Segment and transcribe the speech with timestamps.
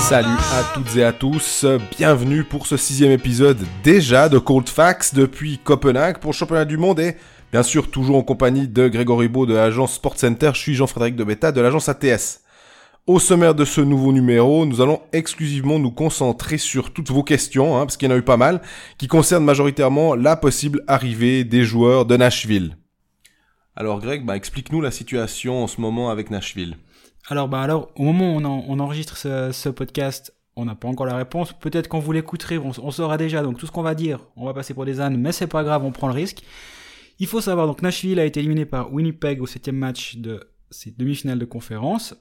[0.00, 1.64] Salut à toutes et à tous,
[1.96, 7.00] bienvenue pour ce sixième épisode déjà de Cold Facts depuis Copenhague pour championnat du monde
[7.00, 7.16] et
[7.50, 11.16] bien sûr toujours en compagnie de Grégory Beau de l'agence Sport Center, je suis Jean-Frédéric
[11.16, 12.40] de Beta de l'agence ATS.
[13.06, 17.76] Au sommaire de ce nouveau numéro, nous allons exclusivement nous concentrer sur toutes vos questions,
[17.76, 18.60] hein, parce qu'il y en a eu pas mal,
[18.98, 22.76] qui concernent majoritairement la possible arrivée des joueurs de Nashville.
[23.74, 26.76] Alors Greg, bah, explique-nous la situation en ce moment avec Nashville.
[27.28, 31.16] Alors, bah alors, au moment où on, enregistre ce, podcast, on n'a pas encore la
[31.16, 31.52] réponse.
[31.52, 33.42] Peut-être quand vous l'écouterez, on, saura déjà.
[33.42, 35.62] Donc tout ce qu'on va dire, on va passer pour des ânes, mais c'est pas
[35.62, 36.42] grave, on prend le risque.
[37.18, 40.90] Il faut savoir, donc Nashville a été éliminé par Winnipeg au septième match de ses
[40.90, 42.14] demi-finales de conférence.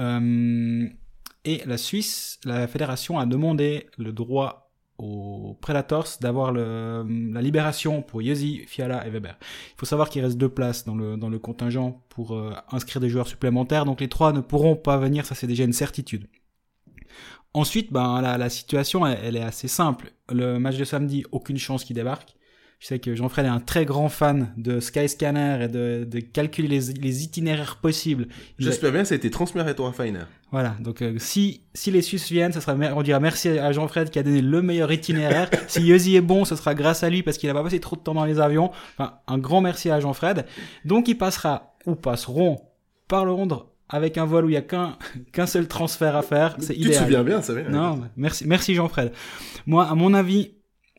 [0.00, 0.88] Euh,
[1.44, 8.22] et la Suisse, la fédération a demandé le droit aux Predators d'avoir la libération pour
[8.22, 9.36] Yossi, Fiala et Weber.
[9.40, 13.00] Il faut savoir qu'il reste deux places dans le, dans le contingent pour euh, inscrire
[13.00, 16.28] des joueurs supplémentaires, donc les trois ne pourront pas venir, ça c'est déjà une certitude.
[17.54, 20.12] Ensuite, ben, la, la situation, est assez simple.
[20.30, 22.34] Le match de samedi, aucune chance qu'il débarque.
[22.82, 26.66] Je sais que Jean-Fred est un très grand fan de Skyscanner et de, de calculer
[26.66, 28.26] les, les, itinéraires possibles.
[28.58, 30.24] J'espère bien, ça a été transmis à toi, Feiner.
[30.50, 34.10] Voilà, donc euh, si si les Suisses viennent, ça sera on dira merci à Jean-Fred
[34.10, 35.48] qui a donné le meilleur itinéraire.
[35.68, 37.94] si Yossi est bon, ce sera grâce à lui parce qu'il n'a pas passé trop
[37.94, 38.72] de temps dans les avions.
[38.98, 40.44] Enfin, un grand merci à Jean-Fred.
[40.84, 42.62] Donc il passera ou passeront
[43.06, 44.98] par Londres avec un vol où il y a qu'un
[45.32, 46.56] qu'un seul transfert à faire.
[46.58, 46.90] C'est idéal.
[46.90, 47.62] Tu te souviens bien, ça va.
[47.62, 49.12] Non, merci merci Jean-Fred.
[49.66, 50.56] Moi, à mon avis,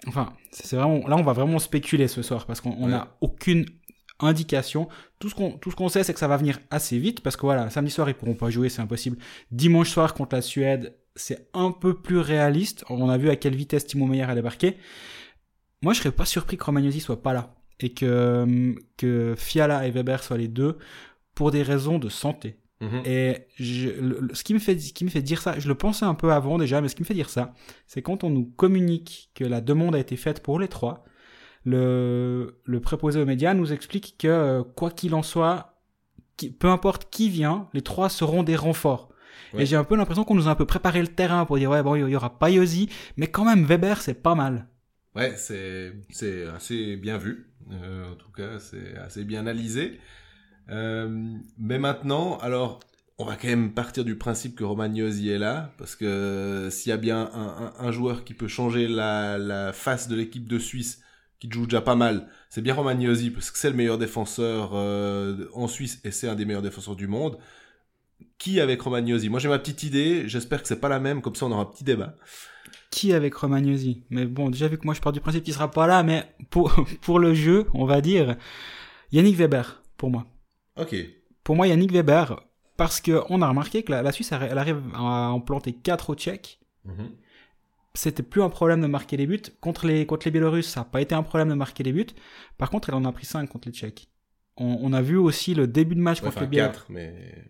[0.08, 3.66] enfin, c'est vraiment, là, on va vraiment spéculer ce soir parce qu'on n'a aucune
[4.20, 4.88] indication.
[5.20, 7.36] Tout ce qu'on, tout ce qu'on sait, c'est que ça va venir assez vite parce
[7.36, 9.18] que voilà, samedi soir, ils pourront pas jouer, c'est impossible.
[9.52, 12.86] Dimanche soir contre la Suède, c'est un peu plus réaliste.
[12.90, 14.78] On a vu à quelle vitesse Timo Meyer a débarqué.
[15.82, 19.92] Moi, je serais pas surpris que Romagnosi soit pas là et que, que Fiala et
[19.92, 20.78] Weber soient les deux
[21.36, 22.58] pour des raisons de santé.
[22.84, 23.02] Mhm.
[23.06, 23.90] Et je,
[24.34, 26.32] ce, qui me fait, ce qui me fait dire ça, je le pensais un peu
[26.32, 27.54] avant déjà, mais ce qui me fait dire ça,
[27.88, 31.06] c'est quand on nous communique que la demande a été faite pour les trois,
[31.66, 35.80] le, le préposé aux médias nous explique que euh, quoi qu'il en soit,
[36.60, 39.10] peu importe qui vient, les trois seront des renforts.
[39.58, 41.70] Et j'ai un peu l'impression qu'on nous a un peu préparé le terrain pour dire
[41.70, 42.50] ouais bon il y aura pas
[43.18, 44.68] mais quand même Weber c'est pas mal.
[45.16, 50.00] Ouais c'est c'est assez bien vu, euh, en tout cas c'est assez bien analysé.
[50.70, 52.80] Euh, mais maintenant, alors,
[53.18, 56.94] on va quand même partir du principe que Romagnosi est là, parce que s'il y
[56.94, 57.30] a bien
[57.80, 61.02] un, joueur qui peut changer la, face de l'équipe de Suisse,
[61.40, 65.48] qui joue déjà pas mal, c'est bien Romagnosi, parce que c'est le meilleur défenseur euh,
[65.54, 67.38] en Suisse et c'est un des meilleurs défenseurs du monde.
[68.40, 71.36] Qui avec Romagnosi Moi j'ai ma petite idée, j'espère que c'est pas la même, comme
[71.36, 72.16] ça on aura un petit débat.
[72.90, 75.70] Qui avec Romagnosi Mais bon, déjà vu que moi je pars du principe qu'il sera
[75.70, 76.74] pas là, mais pour
[77.20, 78.38] le jeu, on va dire
[79.12, 80.26] Yannick Weber, pour moi.
[80.78, 80.96] Ok.
[81.44, 82.42] Pour moi, Yannick Weber,
[82.78, 86.60] parce qu'on a remarqué que la, Suisse, elle arrive à en planter 4 au Tchèque.
[86.86, 87.12] Mhm.
[87.96, 89.42] C'était plus un problème de marquer les buts.
[89.62, 92.08] Contre les, contre les Biélorusses, ça n'a pas été un problème de marquer les buts.
[92.58, 94.08] Par contre, elle en a pris 5 contre les Tchèques.
[94.56, 96.78] On, a vu aussi le début de match contre les Biélorusses.
[96.78, 97.46] 4, mais.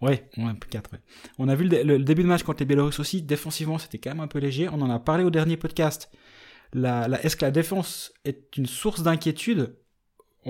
[0.00, 0.98] Ouais, ouais, 4, ouais.
[1.38, 3.22] On a vu le, début de match contre les Biélorusses aussi.
[3.22, 4.68] Défensivement, c'était quand même un peu léger.
[4.70, 6.10] On en a parlé au dernier podcast.
[6.72, 9.76] La, la, est-ce que la défense est une source d'inquiétude?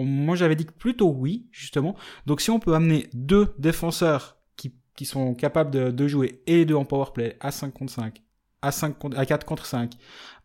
[0.04, 1.96] Moi j'avais dit plutôt oui, justement.
[2.26, 6.74] Donc si on peut amener deux défenseurs qui, qui sont capables de, jouer et deux
[6.74, 8.22] en powerplay à 5 contre 5,
[8.62, 9.92] à, 5 contre, à 4 contre 5,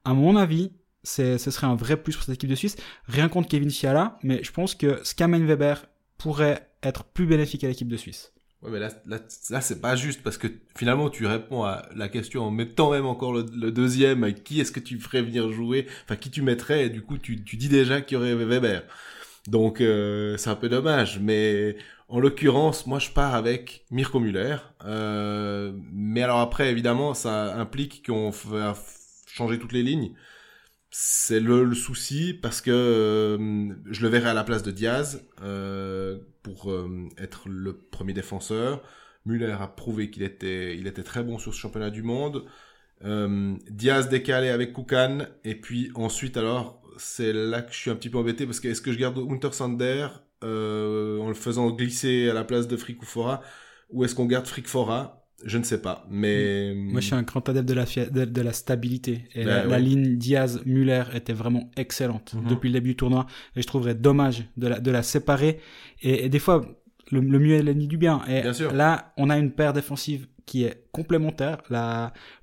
[0.05, 0.71] à mon avis,
[1.03, 2.75] ce serait un vrai plus pour cette équipe de Suisse.
[3.05, 5.85] Rien contre Kevin Fiala, mais je pense que Skamen Weber
[6.17, 8.33] pourrait être plus bénéfique à l'équipe de Suisse.
[8.61, 9.19] Ouais, mais là, là,
[9.49, 10.47] là c'est pas juste parce que
[10.77, 14.33] finalement tu réponds à la question en mettant même encore le, deuxième.
[14.33, 15.87] Qui est-ce que tu ferais venir jouer?
[16.03, 16.85] Enfin, qui tu mettrais?
[16.85, 18.83] Et du coup, tu, tu dis déjà qu'il y aurait Weber.
[19.47, 21.75] Donc euh, c'est un peu dommage, mais
[22.07, 24.57] en l'occurrence, moi je pars avec Mirko Muller.
[24.85, 28.75] Euh, mais alors après, évidemment, ça implique qu'on va
[29.27, 30.13] changer toutes les lignes.
[30.93, 36.19] C'est le, souci parce que euh, je le verrai à la place de Diaz euh,
[36.43, 38.83] pour euh, être le premier défenseur.
[39.25, 42.45] Muller a prouvé qu'il était, il était très bon sur ce championnat du monde.
[43.03, 48.09] Diaz décalé avec Koukan et puis ensuite alors c'est là que je suis un petit
[48.09, 50.07] peu embêté parce que est-ce que je garde Hunter Sander
[50.43, 52.99] euh, en le faisant glisser à la place de Frick
[53.89, 54.67] ou est-ce qu'on garde Frick
[55.43, 57.85] je ne sais pas, mais moi je suis un grand adepte de la
[58.27, 59.27] de, la stabilité.
[59.33, 62.47] Et ben la, ligne Diaz Muller était vraiment excellente mhm.
[62.47, 63.25] depuis le début du tournoi.
[63.55, 65.59] Et je trouverais dommage de la de la séparer.
[66.03, 66.61] Et, des fois
[67.11, 68.21] le, mieux est l'ennemi du bien.
[68.29, 71.61] Et là on a une paire défensive qui est complémentaire.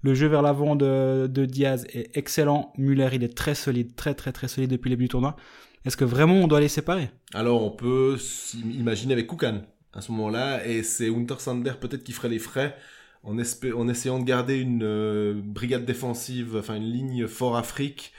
[0.02, 2.72] Le jeu vers l'avant de, Diaz est excellent.
[2.76, 5.36] Muller, il est très solide, très très très solide depuis le début du tournoi.
[5.84, 7.10] Est-ce que vraiment on doit les séparer?
[7.34, 8.18] Alors on peut
[8.64, 9.62] imaginer avec Koukan
[9.94, 12.76] à ce moment-là, et c'est Hunter Sander peut-être qui ferait les frais
[13.24, 18.12] en, en essayant de garder une euh, brigade défensive, enfin une ligne fort Afrique,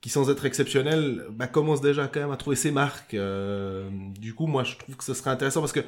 [0.00, 3.14] qui sans être exceptionnelle, bah, commence déjà quand même à trouver ses marques.
[3.14, 3.88] Euh,
[4.18, 5.80] du coup, moi, je trouve que ce serait intéressant parce que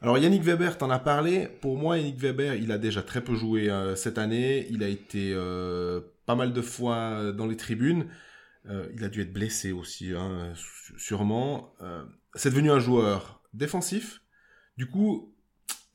[0.00, 1.48] alors Yannick Weber, t'en as parlé.
[1.60, 4.66] Pour moi, Yannick Weber, il a déjà très peu joué euh, cette année.
[4.70, 8.06] Il a été euh, pas mal de fois dans les tribunes.
[8.68, 10.52] Euh, il a dû être blessé aussi, hein,
[10.96, 11.74] sûrement.
[12.34, 14.20] c'est devenu un joueur défensif.
[14.76, 15.34] Du coup,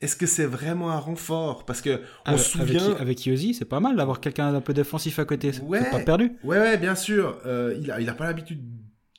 [0.02, 1.64] est-ce que c'est vraiment un renfort?
[1.64, 5.24] Parce que on se souvient avec, c'est pas mal d'avoir quelqu'un d'un peu défensif à
[5.24, 5.52] côté.
[5.62, 6.32] Ouais, pas perdu.
[6.42, 7.40] Ouais, ouais, bien sûr.
[7.80, 8.62] il a, il a pas l'habitude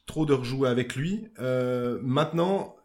[0.05, 1.27] trop de rejouer avec lui.
[2.03, 2.75] maintenant,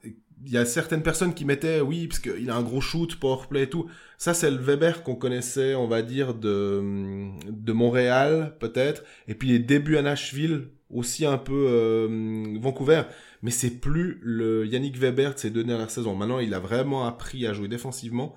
[0.45, 3.65] il y a certaines personnes qui mettaient, oui, parce qu'il a un gros shoot, powerplay
[3.65, 3.91] et tout.
[4.17, 9.05] Ça, c'est le Weber qu'on connaissait, on va dire, de, de Montréal, peut-être.
[9.29, 13.03] Et puis les débuts à Nashville, aussi un peu euh, Vancouver.
[13.43, 16.15] Mais c'est plus le Yannick Weber de ces deux dernières saisons.
[16.15, 18.35] Maintenant, il a vraiment appris à jouer défensivement.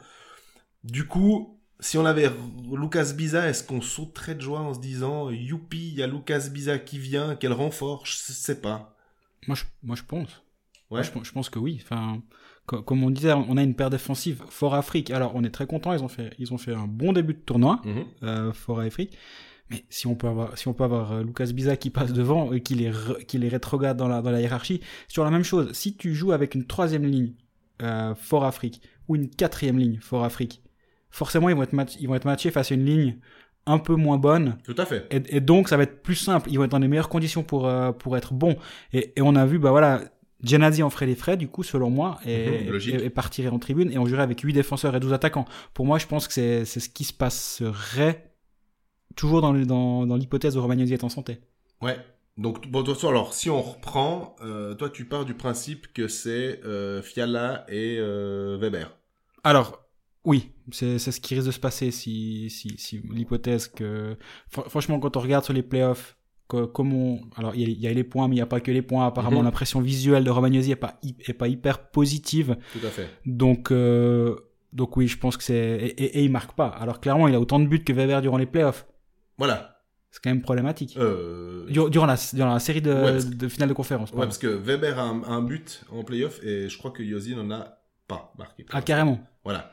[0.83, 2.29] Du coup, si on avait
[2.71, 6.49] Lucas Biza, est-ce qu'on sauterait de joie en se disant, youpi, il y a Lucas
[6.51, 8.05] Biza qui vient, quel renfort?
[8.05, 8.95] Je sais pas.
[9.47, 10.42] Moi, je, moi, je pense.
[10.93, 11.03] Ouais.
[11.03, 11.79] Je, pense que oui.
[11.83, 12.21] Enfin,
[12.65, 15.11] comme on disait, on a une paire défensive Fort Afrique.
[15.11, 15.93] Alors, on est très content.
[15.93, 17.81] Ils ont fait, ils ont fait un bon début de tournoi,
[18.23, 19.17] euh, Fort Afrique.
[19.69, 22.51] Mais si on peut avoir, si on peut avoir euh, Lucas Biza qui passe devant
[22.51, 22.91] et qui les,
[23.27, 25.71] qui les rétrograde dans la, dans la hiérarchie, sur la même chose.
[25.73, 27.33] Si tu joues avec une troisième ligne
[27.81, 30.61] euh, Fort Afrique ou une quatrième ligne Fort Afrique,
[31.09, 33.17] forcément ils vont être match, ils vont être matchés face à une ligne
[33.65, 34.57] un peu moins bonne.
[34.63, 35.07] Tout à fait.
[35.11, 36.49] Et, donc ça va être plus simple.
[36.51, 38.57] Ils vont être dans les meilleures conditions pour euh, pour être bons.
[38.91, 40.01] Et, et on a vu, bah voilà,
[40.43, 43.97] Genadi en ferait les frais, du coup, selon moi, et, mhm, partirait en tribune, et
[43.97, 45.45] on jouerait avec 8 défenseurs et 12 attaquants.
[45.73, 48.33] Pour moi, je pense que c'est ce qui se passerait
[49.15, 51.39] toujours dans l'hypothèse dans, où Romagnosi est en santé.
[51.81, 51.97] Ouais.
[52.37, 57.01] Donc, bon, alors, si on reprend, euh, toi, tu pars du principe que c'est euh,
[57.03, 58.97] Fiala et euh, Weber.
[59.43, 59.83] Alors,
[60.25, 64.17] oui, c'est ce qui risque de se passer si, si, si l'hypothèse que...
[64.47, 66.17] Franchement, quand on regarde sur les playoffs,
[66.47, 69.07] comment alors il y, a les points mais il n'y a pas que les points.
[69.07, 69.45] Apparemment mhm.
[69.45, 72.57] l'impression visuelle de Romagnosi est pas est pas hyper positive.
[72.73, 73.09] Tout à fait.
[73.25, 74.35] Donc euh,
[74.71, 76.67] donc oui je pense que c'est et, et, il marque pas.
[76.67, 78.85] Alors clairement il a autant de buts que Weber durant les playoffs.
[79.37, 79.81] Voilà.
[80.11, 80.95] C'est quand même problématique.
[80.97, 81.65] Euh...
[81.67, 85.03] durant la durant la série de, de finale de conférence ouais parce que Weber a
[85.03, 88.65] un, but en playoff et je crois que Yosi n'en a pas marqué.
[88.71, 89.19] Ah carrément.
[89.43, 89.71] Voilà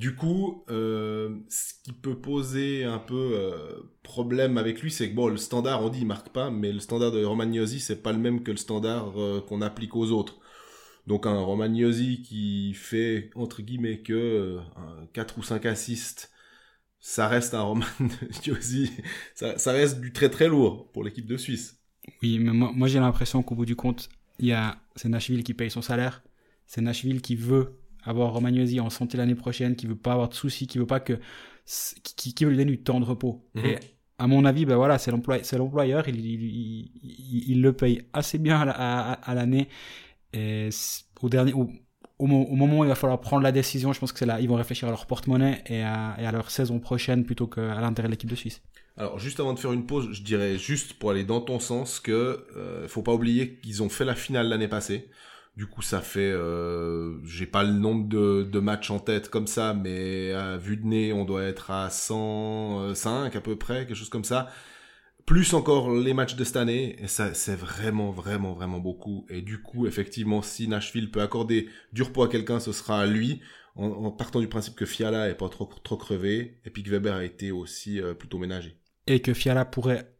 [0.00, 5.14] du coup, euh, ce qui peut poser un peu euh, problème avec lui, c'est que
[5.14, 8.12] bon, le standard, on dit il marque pas, mais le standard de Romagnosi, c'est pas
[8.12, 10.40] le même que le standard euh, qu'on applique aux autres.
[11.06, 14.58] Donc un Romagnosi qui fait entre guillemets que
[15.12, 16.32] 4 ou 5 assists,
[16.98, 18.90] ça reste un Romagnosi,
[19.34, 21.78] ça, ça reste du très très lourd pour l'équipe de Suisse.
[22.22, 24.08] Oui, mais moi, moi j'ai l'impression qu'au bout du compte,
[24.38, 26.22] il y a c'est Nashville qui paye son salaire,
[26.66, 30.34] c'est Nashville qui veut avoir Romagnosi en santé l'année prochaine, qui veut pas avoir de
[30.34, 31.18] soucis, qui veut pas que,
[32.16, 33.44] qui, qui veut lui donner du temps de repos.
[33.54, 33.64] Mhm.
[33.64, 33.78] Et
[34.18, 36.90] à mon avis, ben voilà, c'est l'employeur, il, il,
[37.48, 39.68] il, le paye assez bien à, l'année.
[40.34, 40.68] Et
[41.22, 41.70] au dernier, au,
[42.18, 44.48] au, moment où il va falloir prendre la décision, je pense que c'est là, ils
[44.48, 48.08] vont réfléchir à leur porte-monnaie et à, et à leur saison prochaine plutôt qu'à l'intérêt
[48.08, 48.62] de l'équipe de Suisse.
[48.96, 52.00] Alors juste avant de faire une pause, je dirais juste pour aller dans ton sens
[52.00, 55.08] que euh, faut pas oublier qu'ils ont fait la finale l'année passée.
[55.56, 59.46] Du coup, ça fait, euh, j'ai pas le nombre de, de, matchs en tête comme
[59.46, 63.96] ça, mais à vue de nez, on doit être à 105 à peu près, quelque
[63.96, 64.48] chose comme ça.
[65.26, 69.26] Plus encore les matchs de cette année, et ça, c'est vraiment, vraiment, vraiment beaucoup.
[69.28, 73.06] Et du coup, effectivement, si Nashville peut accorder du repos à quelqu'un, ce sera à
[73.06, 73.40] lui,
[73.76, 77.14] en, partant du principe que Fiala est pas trop, trop crevé, et puis que Weber
[77.14, 78.76] a été aussi euh, plutôt ménagé.
[79.06, 80.10] Et que Fiala pourrait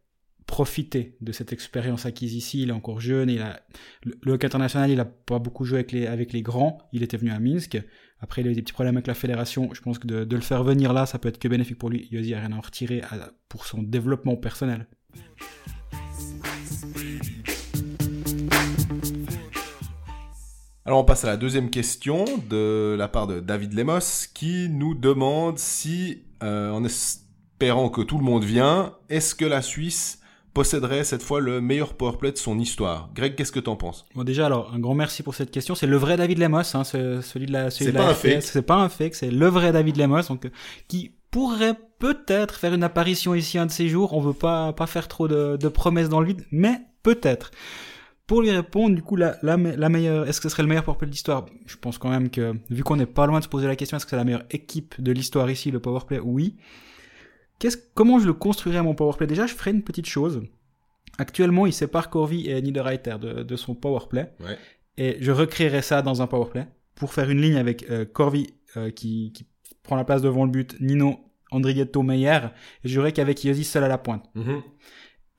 [0.50, 2.62] profiter de cette expérience acquise ici.
[2.62, 3.30] Il est encore jeune.
[3.30, 3.60] Il a
[4.02, 6.78] le, hockey international, il a pas beaucoup joué avec les grands.
[6.92, 7.80] Il était venu à Minsk.
[8.18, 9.70] Après, il a eu des petits problèmes avec la fédération.
[9.72, 12.08] Je pense que de, le faire venir là, ça peut être que bénéfique pour lui.
[12.10, 13.00] Yosi a rien à en retirer
[13.48, 14.88] pour son développement personnel.
[20.84, 24.96] Alors on passe à la deuxième question de la part de David Lemos qui nous
[24.96, 30.19] demande si, euh, en espérant que tout le monde vient, est-ce que la Suisse
[30.52, 33.10] posséderait cette fois le meilleur powerplay de son histoire.
[33.14, 34.04] Greg, qu'est-ce que t'en penses?
[34.14, 35.74] Bon déjà alors un grand merci pour cette question.
[35.74, 37.70] C'est le vrai David Lemos, hein, celui de la.
[37.70, 38.42] C'est pas, un fake.
[38.42, 40.50] C'est pas un fake, c'est le vrai David Lemos, donc euh,
[40.88, 44.14] qui pourrait peut-être faire une apparition ici un de ces jours.
[44.14, 47.50] On veut pas pas faire trop de, de promesses dans le vide, mais peut-être.
[48.26, 50.84] Pour lui répondre, du coup, la, la, la meilleure, est-ce que ce serait le meilleur
[50.84, 51.46] powerplay de l'histoire?
[51.66, 53.96] Je pense quand même que, vu qu'on n'est pas loin de se poser la question,
[53.96, 56.54] est-ce que c'est la meilleure équipe de l'histoire ici, le powerplay Oui
[57.94, 60.42] comment je le construirais mon powerplay Déjà, je ferai une petite chose.
[61.18, 64.32] Actuellement, il sépare Corvi et Niederreiter de, de son powerplay.
[64.96, 68.90] Et je recréerai ça dans un powerplay pour faire une ligne avec euh, Corvi euh,
[68.90, 69.32] qui,
[69.82, 71.18] prend la place devant le but Nino
[71.50, 72.40] Andrigetto Meyer.
[72.84, 74.24] Et je dirais qu'avec Yossi seul à la pointe.
[74.34, 74.62] Mhm.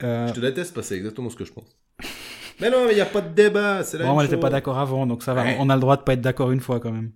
[0.04, 1.78] Euh, Je te déteste parce que c'est exactement ce que je pense.
[2.60, 3.84] mais non, mais il n'y a pas de débat.
[3.84, 5.44] C'est la Bon, on n'était pas d'accord avant, donc ça va.
[5.44, 5.58] Ouais.
[5.60, 7.12] On a le droit de pas être d'accord une fois quand même.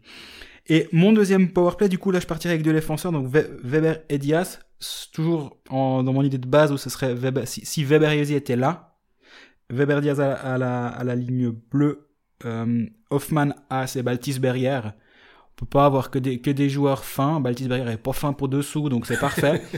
[0.67, 4.17] Et mon deuxième powerplay, du coup, là, je partirais avec deux défenseurs, donc Weber et
[4.17, 4.59] Diaz.
[5.13, 8.55] Toujours en- dans mon idée de base où ce serait Weber, si, si Weber étaient
[8.55, 8.97] là,
[9.69, 12.09] Weber Diaz à, à la, à la ligne bleue,
[12.45, 14.93] euh, Hoffman As et Baltis-Berrière.
[15.51, 17.39] On peut pas avoir que des, que des joueurs fins.
[17.39, 19.61] Baltis-Berrière est pas fin pour dessous, donc c'est parfait.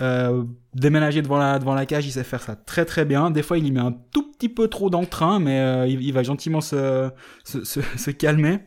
[0.00, 0.42] Euh,
[0.74, 3.30] déménager devant la, devant la cage, il sait faire ça très très bien.
[3.30, 6.12] Des fois, il y met un tout petit peu trop d'entrain, mais euh, il, il
[6.12, 7.10] va gentiment se,
[7.44, 8.60] se, se, se calmer.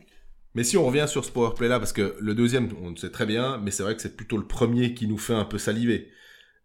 [0.56, 3.10] Mais si on revient sur ce powerplay là, parce que le deuxième, on le sait
[3.10, 5.58] très bien, mais c'est vrai que c'est plutôt le premier qui nous fait un peu
[5.58, 6.10] saliver.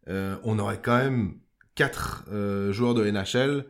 [0.07, 1.35] Euh, on aurait quand même
[1.75, 3.65] quatre euh, joueurs de NHL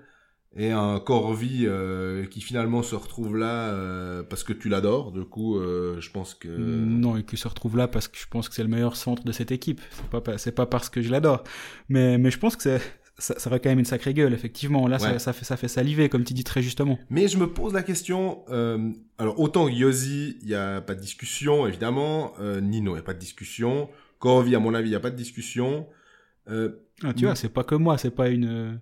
[0.55, 5.11] et un Corvi euh, qui finalement se retrouve là euh, parce que tu l'adores.
[5.11, 8.47] Du coup, je pense que Non, et qu'il se retrouve là parce que je pense
[8.47, 9.81] que c'est le meilleur centre de cette équipe.
[9.89, 11.43] C'est pas, pas parce que je l'adore.
[11.89, 12.81] Mais, mais je pense que c'est,
[13.21, 14.87] ça, ça aurait quand même une sacrée gueule, effectivement.
[14.87, 15.19] Là, ça, Ouais.
[15.19, 16.97] ça, fait, ça fait saliver, comme tu dis très justement.
[17.09, 20.99] Mais je me pose la question, euh, alors autant Yossi, il n'y a pas de
[21.01, 24.91] discussion, évidemment, euh, Nino, il n'y a pas de discussion, Corvi, à mon avis, il
[24.91, 25.87] n'y a pas de discussion.
[26.49, 26.69] Euh,
[27.03, 28.79] Ah, tu vois, c'est pas que moi, c'est pas une,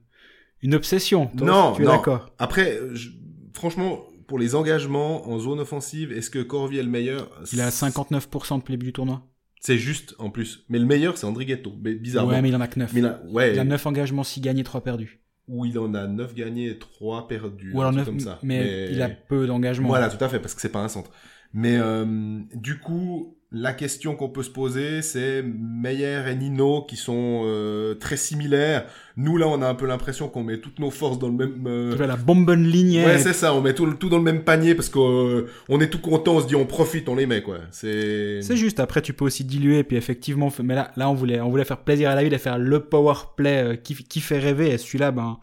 [0.62, 1.27] une obsession.
[1.38, 2.29] Toi, Non, tu es d'accord.
[2.39, 3.10] après, je-
[3.53, 7.29] franchement, pour les engagements en zone offensive, est-ce que Corvi est le meilleur?
[7.51, 9.24] Il est à 59% depuis le début du tournoi.
[9.60, 10.66] C'est juste, en plus.
[10.70, 12.32] Mais le meilleur, c'est André Ghetto, mais bizarrement.
[12.32, 12.94] Ouais, mais il en a que 9.
[12.94, 15.20] Mais il a- ouais, Il a 9 engagements, 6 gagnés, 3 perdus.
[15.48, 17.74] où il en a 9 gagnés et 3 perdus.
[17.74, 18.38] Ou alors truc 9, comme ça.
[18.44, 19.88] mais, il a peu d'engagement.
[19.88, 21.10] Voilà, tout à fait, parce que c'est pas un centre.
[21.54, 26.96] Mais euh, du coup, la question qu'on peut se poser, c'est Meyer et Nino qui
[26.96, 28.86] sont euh, très similaires.
[29.18, 31.65] Nous là, on a un peu l'impression qu'on met toutes nos forces dans le même.
[31.65, 33.03] euh, la bonne ligne.
[33.03, 33.56] Ouais, c'est ça.
[33.56, 36.36] On met tout, tout dans le même panier parce qu'on on est tout content.
[36.36, 37.58] On se dit, on profite, on les met quoi.
[37.72, 38.41] C'est.
[38.44, 41.50] C'est juste, après tu peux aussi diluer, puis effectivement, mais là, là on, voulait, on
[41.50, 44.38] voulait faire plaisir à la ville et faire le power play euh, qui, qui fait
[44.38, 45.39] rêver, et celui-là, ben,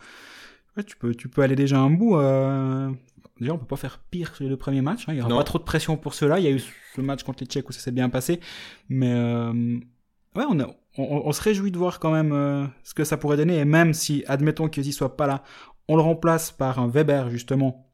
[0.77, 2.17] ouais, tu, peux, tu peux aller déjà un bout.
[3.41, 5.13] Déjà, on peut pas faire pire sur les deux premiers matchs, hein.
[5.13, 5.37] il y aura Non.
[5.37, 6.61] pas trop de pression pour ceux-là, il y a eu
[6.95, 8.41] ce match contre les Tchèques où ça s'est bien passé,
[8.89, 9.79] mais euh...
[10.35, 13.17] ouais, on, a- on, on se réjouit de voir quand même euh, ce que ça
[13.19, 15.43] pourrait donner, et même si, admettons qu'il soit pas là,
[15.89, 17.93] on le remplace par un Weber, justement,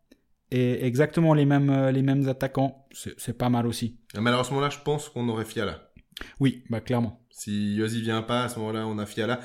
[0.52, 3.98] et exactement les mêmes, euh, les mêmes attaquants, c'est c'est pas mal aussi.
[4.14, 5.90] Mais alors à ce moment-là, je pense qu'on aurait Fiala.
[6.40, 7.20] Oui, bah clairement.
[7.30, 9.40] Si Yossi vient pas, à ce moment-là, on a Fiala.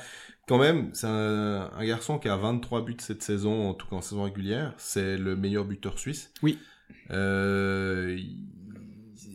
[0.46, 3.96] Quand même, c'est un, un garçon qui a 23 buts cette saison, en tout cas
[3.96, 4.74] en saison régulière.
[4.78, 6.32] C'est le meilleur buteur suisse.
[6.42, 6.58] Oui.
[7.10, 8.18] Euh,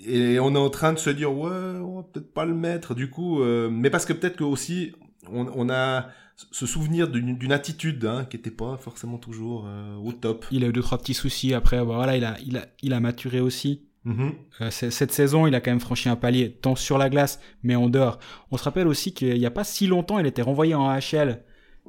[0.05, 2.95] et on est en train de se dire, ouais, on va peut-être pas le mettre,
[2.95, 3.41] du coup.
[3.41, 4.93] euh, mais parce que peut-être que aussi,
[5.31, 6.09] on, on a
[6.51, 10.45] ce souvenir d'une attitude hein, qui était pas forcément toujours euh, au top.
[10.51, 11.83] Il a eu deux trois petits soucis après.
[11.83, 13.83] Voilà, il a, il a, il a maturé aussi.
[14.05, 14.33] Mhm.
[14.61, 17.75] Euh, cette saison, il a quand même franchi un palier, tant sur la glace, mais
[17.75, 18.19] en dehors.
[18.51, 21.43] On se rappelle aussi qu'il n'y a pas si longtemps, il était renvoyé en AHL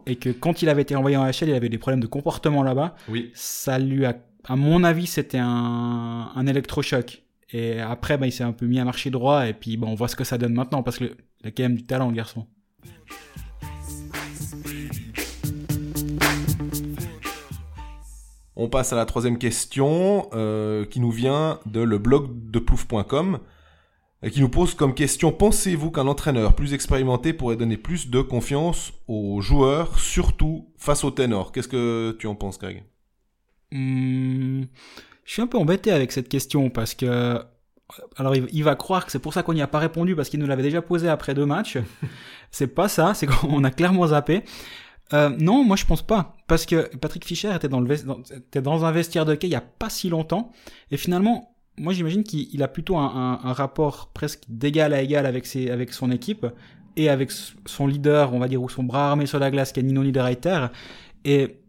[0.07, 2.63] et que quand il avait été renvoyé en AHL, il avait des problèmes de comportement
[2.63, 2.95] là-bas.
[3.09, 3.31] Oui.
[3.35, 7.23] Ça lui a, à mon avis, c'était un, un électrochoc.
[7.53, 9.95] Et après, bah, il s'est un peu mis à marcher droit et puis bah, on
[9.95, 12.17] voit ce que ça donne maintenant parce que il a quand même du talent, le
[12.17, 12.47] garçon.
[18.57, 23.41] On passe à la troisième question euh, qui nous vient de le blog de plouf.com
[24.23, 28.21] et qui nous pose comme question pensez-vous qu'un entraîneur plus expérimenté pourrait donner plus de
[28.21, 32.85] confiance aux joueurs, surtout face aux ténors Qu'est-ce que tu en penses, Greg?
[33.73, 34.63] Hmm,
[35.25, 37.41] je suis un peu embêté avec cette question parce que
[38.17, 40.29] alors il, il va croire que c'est pour ça qu'on n'y a pas répondu parce
[40.29, 41.79] qu'il nous l'avait déjà posé après deux matchs.
[42.51, 44.45] c'est pas ça, c'est qu'on a clairement zappé.
[45.13, 46.37] Euh, non, moi je pense pas.
[46.47, 49.91] Parce que Patrick Fischer était dans le un vestiaire de quai il y a pas
[49.91, 50.53] si longtemps.
[50.91, 55.47] Et finalement moi j'imagine qu'il il a plutôt un, rapport presque d'égal à égal avec
[55.47, 56.47] ses avec son équipe
[56.97, 57.33] et avec
[57.67, 60.03] son leader on va dire ou son bras armé sur la glace qui est Nino
[60.03, 60.67] Niederreiter.
[61.25, 61.61] Et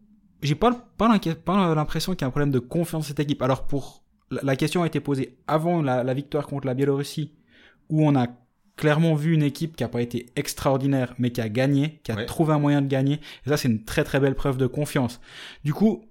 [0.41, 3.41] j'ai pas, pas l'impression qu'il y a un problème de confiance dans cette équipe.
[3.41, 7.33] Alors pour la, la question a été posée avant la, la victoire contre la Biélorussie,
[7.89, 8.27] où on a
[8.75, 12.15] clairement vu une équipe qui a pas été extraordinaire, mais qui a gagné, qui a
[12.15, 12.25] Ouais.
[12.25, 13.19] trouvé un moyen de gagner.
[13.45, 15.19] Et ça, c'est une très très belle preuve de confiance.
[15.63, 16.03] Du coup,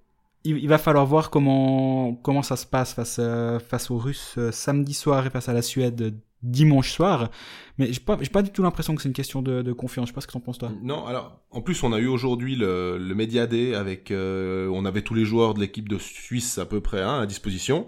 [0.44, 4.35] il, il va falloir voir comment comment ça se passe face euh, face aux Russes
[4.38, 6.11] euh, samedi soir et face à la Suède euh,
[6.42, 7.30] dimanche soir.
[7.78, 10.06] Mais j'ai pas j'ai pas du tout l'impression que c'est une question de, de confiance.
[10.09, 10.71] Je sais pas ce que t'en penses toi.
[10.83, 14.85] Non, alors en plus on a eu aujourd'hui le, le Media Day avec, euh, on
[14.85, 17.87] avait tous les joueurs de l'équipe de Suisse à peu près hein, à disposition,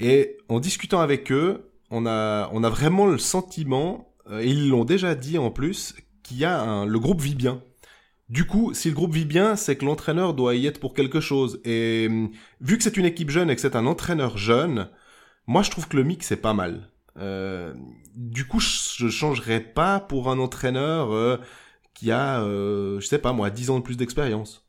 [0.00, 4.68] et en discutant avec eux, on a, on a vraiment le sentiment, euh, et ils
[4.68, 7.62] l'ont déjà dit en plus, qu'il y a un, le groupe vit bien.
[8.28, 11.20] Du coup, si le groupe vit bien, c'est que l'entraîneur doit y être pour quelque
[11.20, 11.60] chose.
[11.64, 12.30] Et hum,
[12.60, 14.90] vu que c'est une équipe jeune et que c'est un entraîneur jeune,
[15.46, 16.90] moi je trouve que le mix est pas mal.
[17.18, 17.74] Euh,
[18.14, 21.38] du coup, je changerais pas pour un entraîneur euh,
[21.94, 24.67] qui a, euh, je sais pas moi, 10 ans de plus d'expérience.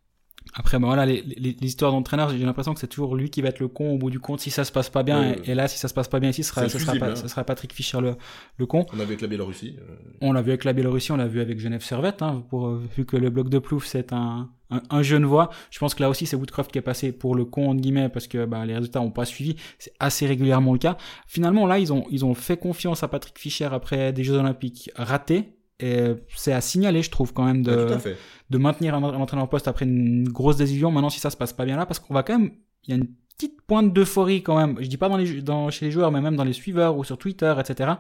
[0.56, 3.41] Après, ben voilà, les, les, les histoires d'entraîneur, j'ai l'impression que c'est toujours lui qui
[3.41, 5.20] va être le con au bout du compte si ça se passe pas bien.
[5.32, 5.41] Ouais.
[5.46, 7.12] Et, et là, si ça se passe pas bien ici, ce sera, ce sera, pas-
[7.12, 7.15] hein.
[7.15, 8.15] ce sera Patrick Fischer le,
[8.58, 8.86] le con.
[8.91, 9.75] On avait avec la Biélorussie.
[9.79, 12.68] euh, On l'a vu avec la Biélorussie, on l'a vu avec Genève Servette, hein, pour,
[12.68, 15.50] euh, vu que le bloc de Plouf c'est un, un, un jeune voix.
[15.70, 18.10] Je pense que là aussi c'est Woodcroft qui est passé pour le con entre guillemets
[18.10, 19.56] parce que bah, les résultats n'ont pas suivi.
[19.77, 20.98] C'est assez régulièrement le cas.
[21.27, 24.89] Finalement là ils ont ils ont fait confiance à Patrick Fischer après des Jeux Olympiques
[24.96, 25.53] ratés.
[25.79, 28.17] Et c'est à signaler, je trouve, quand même, de, ouais,
[28.50, 30.91] de maintenir un, un entraîneur en poste après une grosse décision.
[30.91, 32.51] Maintenant, si ça se passe pas bien là, parce qu'on va quand même,
[32.83, 33.07] il y a une
[33.38, 34.77] petite pointe d'euphorie quand même.
[34.81, 37.05] Je dis pas dans les, dans, chez les joueurs, mais même dans les suiveurs ou
[37.05, 37.91] sur Twitter, etc.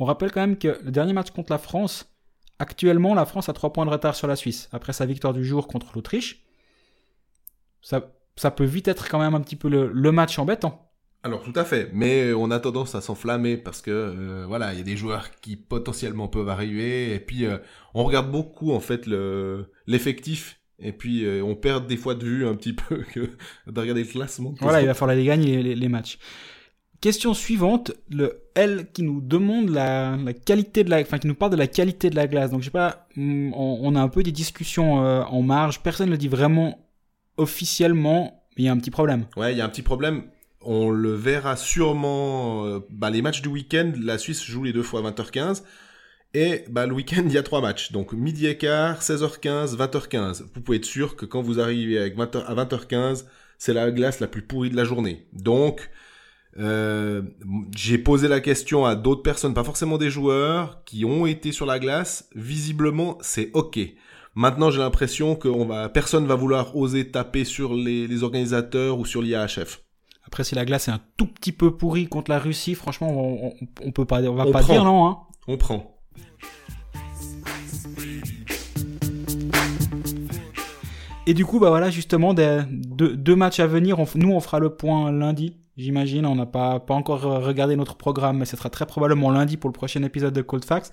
[0.00, 2.12] On rappelle quand même que le dernier match contre la France,
[2.58, 5.44] actuellement, la France a trois points de retard sur la Suisse après sa victoire du
[5.44, 6.44] jour contre l'Autriche.
[7.80, 10.87] Ça, ça peut vite être quand même un petit peu le, le match embêtant.
[11.28, 14.78] Alors tout à fait, mais on a tendance à s'enflammer parce que euh, voilà, il
[14.78, 17.58] y a des joueurs qui potentiellement peuvent arriver et puis euh,
[17.92, 22.24] on regarde beaucoup en fait le l'effectif et puis euh, on perd des fois de
[22.24, 23.28] vue un petit peu que
[23.66, 24.54] de regarder le classement.
[24.62, 26.18] Voilà, il va falloir les gagner les, les, les matchs.
[27.02, 31.34] Question suivante, le L qui nous demande la, la qualité de la, enfin qui nous
[31.34, 32.52] parle de la qualité de la glace.
[32.52, 35.82] Donc je sais pas, hmm, on, on a un peu des discussions euh, en marge.
[35.82, 36.88] Personne ne le dit vraiment
[37.36, 39.26] officiellement, mais il y a un petit problème.
[39.36, 40.22] Ouais, il y a un petit problème.
[40.70, 42.66] On le verra sûrement.
[42.66, 45.62] euh, bah, les matchs du week-end, la Suisse joue les deux fois à 20h15.
[46.34, 47.90] Et bah, le week-end, il y a trois matchs.
[47.90, 50.42] Donc midi et quart, 16h15, 20h15.
[50.54, 53.24] Vous pouvez être sûr que quand vous arrivez avec 20h à 20h15,
[53.56, 55.26] c'est la glace la plus pourrie de la journée.
[55.32, 55.88] Donc,
[56.58, 57.22] euh,
[57.74, 61.64] j'ai posé la question à d'autres personnes, pas forcément des joueurs, qui ont été sur
[61.64, 62.28] la glace.
[62.34, 63.78] Visiblement, c'est OK.
[64.34, 69.06] Maintenant, j'ai l'impression que on personne va vouloir oser taper sur les, les organisateurs ou
[69.06, 69.80] sur l'IAHF.
[70.28, 73.46] Après, si la glace est un tout petit peu pourrie contre la Russie, franchement, on,
[73.46, 74.72] on, on peut pas, on va On pas prend.
[74.74, 75.06] dire non.
[75.06, 75.18] Hein.
[75.48, 75.94] On prend.
[81.26, 83.98] Et du coup, bah voilà, justement, des, deux, deux matchs à venir.
[83.98, 86.26] On nous, on fera le point lundi, j'imagine.
[86.26, 89.68] On n'a pas, pas encore regardé notre programme, mais ce sera très probablement lundi pour
[89.70, 90.92] le prochain épisode de Cold Facts.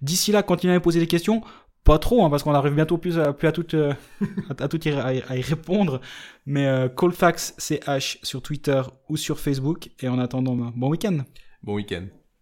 [0.00, 1.42] D'ici là, continuez à me poser des questions.
[1.84, 3.92] Pas trop, hein, parce qu'on arrive bientôt plus à, plus à tout, euh,
[4.58, 6.00] à, tout y, à, y répondre.
[6.46, 9.88] Mais euh, Cold Facts, c'est H sur Twitter ou sur Facebook.
[10.00, 11.18] Et en attendant, bah, bon week-end.
[11.62, 12.06] Bon week-end.